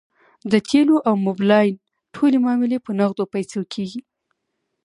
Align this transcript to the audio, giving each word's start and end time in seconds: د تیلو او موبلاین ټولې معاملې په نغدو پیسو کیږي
د 0.51 0.53
تیلو 0.69 0.95
او 1.07 1.13
موبلاین 1.25 1.73
ټولې 2.15 2.37
معاملې 2.45 2.77
په 2.85 2.91
نغدو 2.99 3.23
پیسو 3.33 3.59
کیږي 3.73 4.01